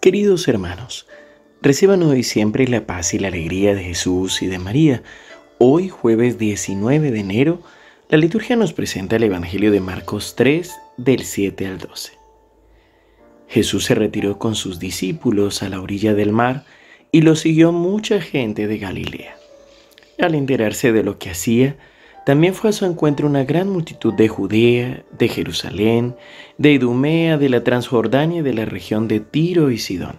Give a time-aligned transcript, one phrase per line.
[0.00, 1.06] Queridos hermanos,
[1.60, 5.02] reciban hoy siempre la paz y la alegría de Jesús y de María.
[5.58, 7.60] Hoy, jueves 19 de enero,
[8.08, 12.12] la liturgia nos presenta el Evangelio de Marcos 3, del 7 al 12.
[13.46, 16.64] Jesús se retiró con sus discípulos a la orilla del mar
[17.12, 19.36] y lo siguió mucha gente de Galilea.
[20.18, 21.76] Al enterarse de lo que hacía,
[22.30, 26.14] también fue a su encuentro una gran multitud de Judea, de Jerusalén,
[26.58, 30.14] de Idumea, de la Transjordania y de la región de Tiro y Sidón.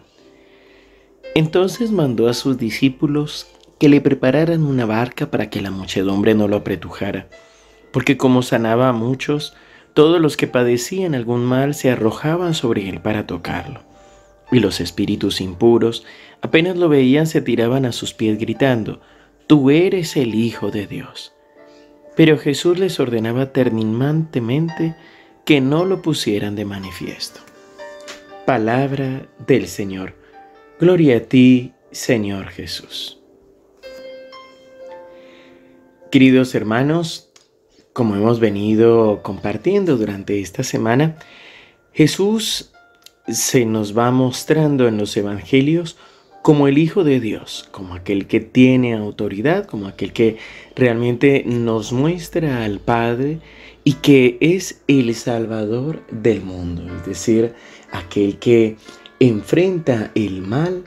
[1.35, 3.47] Entonces mandó a sus discípulos
[3.79, 7.29] que le prepararan una barca para que la muchedumbre no lo apretujara,
[7.93, 9.55] porque como sanaba a muchos,
[9.93, 13.83] todos los que padecían algún mal se arrojaban sobre él para tocarlo.
[14.51, 16.05] Y los espíritus impuros,
[16.41, 18.99] apenas lo veían, se tiraban a sus pies gritando,
[19.47, 21.31] Tú eres el Hijo de Dios.
[22.15, 24.95] Pero Jesús les ordenaba terminantemente
[25.45, 27.39] que no lo pusieran de manifiesto.
[28.45, 30.15] Palabra del Señor.
[30.79, 33.19] Gloria a ti, Señor Jesús.
[36.11, 37.31] Queridos hermanos,
[37.93, 41.17] como hemos venido compartiendo durante esta semana,
[41.93, 42.71] Jesús
[43.27, 45.97] se nos va mostrando en los evangelios
[46.41, 50.37] como el Hijo de Dios, como aquel que tiene autoridad, como aquel que
[50.75, 53.39] realmente nos muestra al Padre
[53.83, 57.53] y que es el Salvador del mundo, es decir,
[57.91, 58.75] aquel que
[59.19, 60.83] enfrenta el mal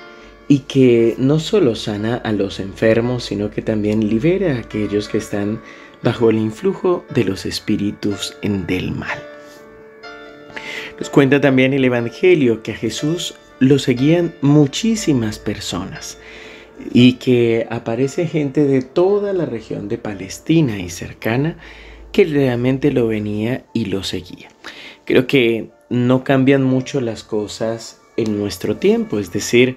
[0.49, 5.19] y que no solo sana a los enfermos, sino que también libera a aquellos que
[5.19, 5.61] están
[6.03, 9.19] bajo el influjo de los espíritus del mal.
[10.99, 16.19] Nos cuenta también el Evangelio que a Jesús lo seguían muchísimas personas
[16.93, 21.57] y que aparece gente de toda la región de Palestina y cercana
[22.13, 24.49] que realmente lo venía y lo seguía.
[25.05, 29.77] Creo que no cambian mucho las cosas en nuestro tiempo, es decir,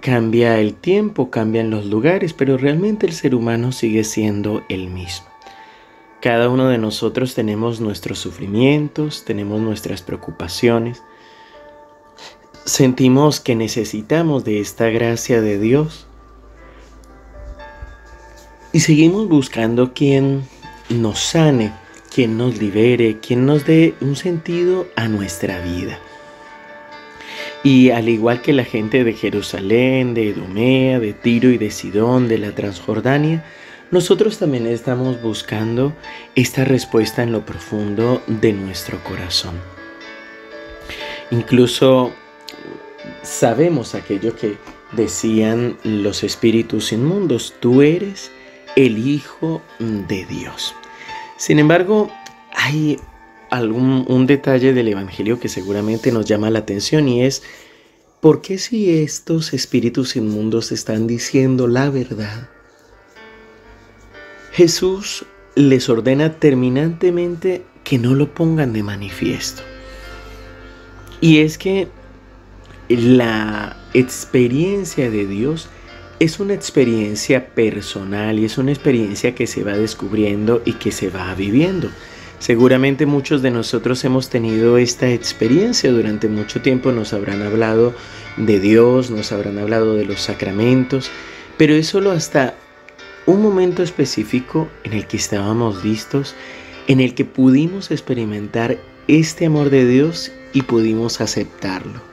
[0.00, 5.26] cambia el tiempo, cambian los lugares, pero realmente el ser humano sigue siendo el mismo.
[6.20, 11.02] Cada uno de nosotros tenemos nuestros sufrimientos, tenemos nuestras preocupaciones,
[12.64, 16.06] sentimos que necesitamos de esta gracia de Dios
[18.72, 20.42] y seguimos buscando quien
[20.88, 21.72] nos sane,
[22.14, 25.98] quien nos libere, quien nos dé un sentido a nuestra vida.
[27.64, 32.28] Y al igual que la gente de Jerusalén, de Edumea, de Tiro y de Sidón,
[32.28, 33.44] de la Transjordania,
[33.90, 35.92] nosotros también estamos buscando
[36.34, 39.54] esta respuesta en lo profundo de nuestro corazón.
[41.30, 42.12] Incluso
[43.22, 44.56] sabemos aquello que
[44.92, 48.30] decían los espíritus inmundos, tú eres
[48.76, 50.74] el Hijo de Dios.
[51.36, 52.10] Sin embargo,
[52.54, 52.98] hay
[53.50, 57.42] algún un detalle del Evangelio que seguramente nos llama la atención y es,
[58.20, 62.48] ¿por qué si estos espíritus inmundos están diciendo la verdad?
[64.52, 69.62] Jesús les ordena terminantemente que no lo pongan de manifiesto.
[71.20, 71.88] Y es que
[72.96, 75.68] la experiencia de Dios
[76.18, 81.10] es una experiencia personal y es una experiencia que se va descubriendo y que se
[81.10, 81.90] va viviendo.
[82.38, 87.94] Seguramente muchos de nosotros hemos tenido esta experiencia durante mucho tiempo, nos habrán hablado
[88.36, 91.10] de Dios, nos habrán hablado de los sacramentos,
[91.56, 92.54] pero es solo hasta
[93.26, 96.34] un momento específico en el que estábamos listos,
[96.88, 102.11] en el que pudimos experimentar este amor de Dios y pudimos aceptarlo.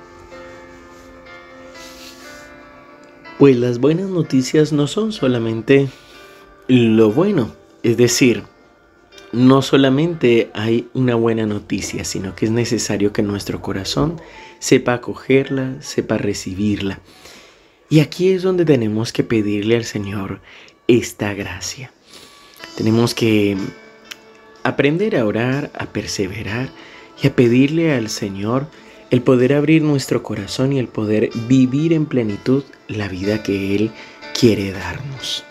[3.39, 5.87] Pues las buenas noticias no son solamente
[6.67, 8.43] lo bueno, es decir,
[9.31, 14.19] no solamente hay una buena noticia, sino que es necesario que nuestro corazón
[14.59, 16.99] sepa acogerla, sepa recibirla.
[17.89, 20.41] Y aquí es donde tenemos que pedirle al Señor
[20.89, 21.93] esta gracia.
[22.75, 23.55] Tenemos que
[24.63, 26.71] aprender a orar, a perseverar
[27.23, 28.67] y a pedirle al Señor
[29.09, 33.91] el poder abrir nuestro corazón y el poder vivir en plenitud la vida que Él
[34.39, 35.43] quiere darnos.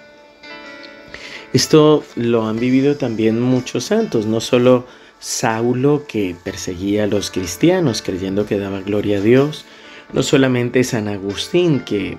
[1.53, 4.87] Esto lo han vivido también muchos santos, no solo
[5.19, 9.65] Saulo que perseguía a los cristianos creyendo que daba gloria a Dios,
[10.13, 12.19] no solamente San Agustín que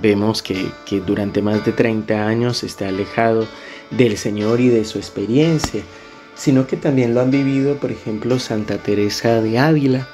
[0.00, 3.46] vemos que, que durante más de 30 años está alejado
[3.90, 5.82] del Señor y de su experiencia,
[6.34, 10.08] sino que también lo han vivido, por ejemplo, Santa Teresa de Ávila,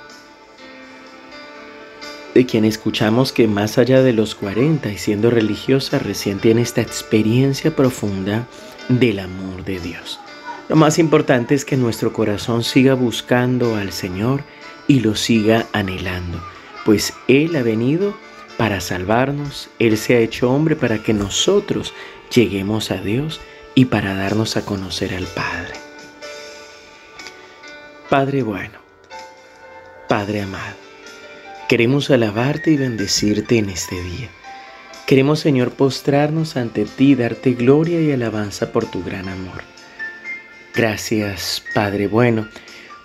[2.37, 6.83] de quien escuchamos que más allá de los 40 y siendo religiosa recién tiene esta
[6.83, 8.47] experiencia profunda
[8.91, 10.21] del amor de Dios.
[10.69, 14.44] Lo más importante es que nuestro corazón siga buscando al Señor
[14.87, 16.44] y lo siga anhelando,
[16.85, 18.15] pues Él ha venido
[18.59, 21.94] para salvarnos, Él se ha hecho hombre para que nosotros
[22.31, 23.41] lleguemos a Dios
[23.75, 25.73] y para darnos a conocer al Padre.
[28.11, 28.79] Padre bueno,
[30.06, 30.86] Padre amado,
[31.69, 34.29] queremos alabarte y bendecirte en este día.
[35.07, 39.63] Queremos, Señor, postrarnos ante ti, darte gloria y alabanza por tu gran amor.
[40.75, 42.49] Gracias, Padre bueno,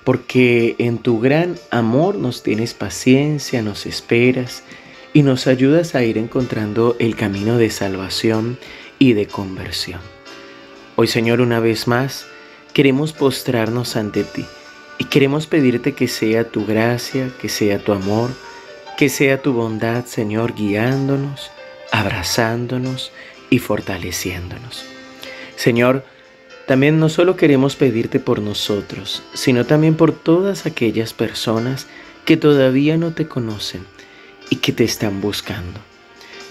[0.04, 4.64] porque en tu gran amor nos tienes paciencia, nos esperas
[5.14, 8.57] y nos ayudas a ir encontrando el camino de salvación
[9.00, 10.02] y de conversión.
[10.96, 12.25] Hoy, Señor, una vez más,
[12.74, 14.46] queremos postrarnos ante ti
[14.98, 18.30] y queremos pedirte que sea tu gracia, que sea tu amor,
[19.01, 21.50] que sea tu bondad, Señor, guiándonos,
[21.92, 23.12] abrazándonos
[23.50, 24.86] y fortaleciéndonos.
[25.56, 26.06] Señor,
[26.68, 31.88] también no solo queremos pedirte por nosotros, sino también por todas aquellas personas
[32.25, 33.88] que todavía no te conocen
[34.51, 35.80] y que te están buscando.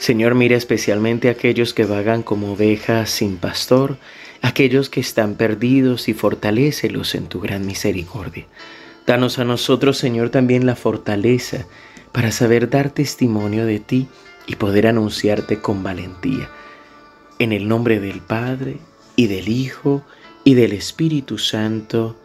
[0.00, 3.96] Señor, mira especialmente a aquellos que vagan como ovejas sin pastor,
[4.42, 8.46] aquellos que están perdidos y fortalécelos en tu gran misericordia.
[9.06, 11.66] Danos a nosotros, Señor, también la fortaleza
[12.12, 14.08] para saber dar testimonio de ti
[14.46, 16.48] y poder anunciarte con valentía.
[17.38, 18.78] En el nombre del Padre,
[19.16, 20.02] y del Hijo,
[20.44, 22.16] y del Espíritu Santo.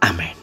[0.00, 0.34] Amén.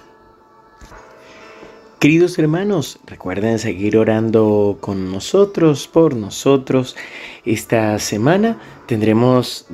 [2.00, 6.98] Queridos hermanos, recuerden seguir orando con nosotros, por nosotros.
[7.46, 9.68] Esta semana tendremos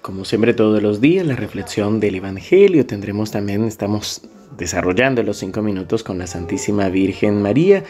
[0.00, 2.86] como siempre todos los días, la reflexión del Evangelio.
[2.86, 4.22] Tendremos también, estamos
[4.56, 7.84] desarrollando los cinco minutos con la Santísima Virgen María.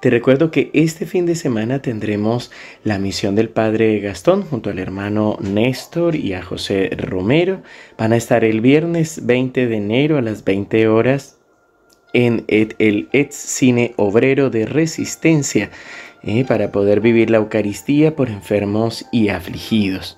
[0.00, 2.52] Te recuerdo que este fin de semana tendremos
[2.84, 7.62] la misión del Padre Gastón junto al hermano Néstor y a José Romero.
[7.96, 11.40] Van a estar el viernes 20 de enero a las 20 horas
[12.12, 15.70] en el ex cine obrero de resistencia
[16.22, 20.16] eh, para poder vivir la Eucaristía por enfermos y afligidos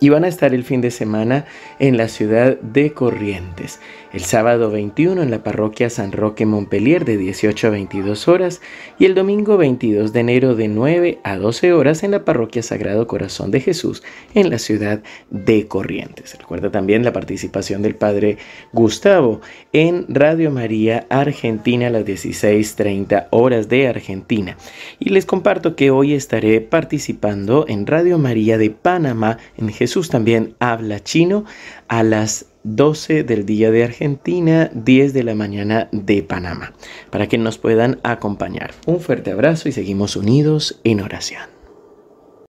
[0.00, 1.46] y van a estar el fin de semana
[1.78, 3.80] en la ciudad de Corrientes.
[4.12, 8.60] El sábado 21 en la parroquia San Roque Montpelier de 18 a 22 horas
[8.98, 13.08] y el domingo 22 de enero de 9 a 12 horas en la parroquia Sagrado
[13.08, 14.04] Corazón de Jesús
[14.34, 16.38] en la ciudad de Corrientes.
[16.38, 18.38] Recuerda también la participación del Padre
[18.72, 19.40] Gustavo
[19.72, 24.56] en Radio María Argentina a las 16.30 horas de Argentina.
[25.00, 30.08] Y les comparto que hoy estaré participando en Radio María de Panamá en Jesús Jesús
[30.08, 31.44] también habla chino
[31.86, 36.72] a las 12 del día de Argentina, 10 de la mañana de Panamá,
[37.10, 38.72] para que nos puedan acompañar.
[38.86, 41.53] Un fuerte abrazo y seguimos unidos en oración.